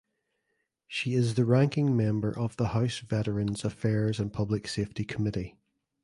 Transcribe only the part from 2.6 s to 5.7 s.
House Veterans Affairs and Public Safety Committee.